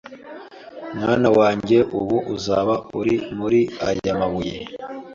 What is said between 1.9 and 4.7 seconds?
ubu uzaba uri muri aya mabuye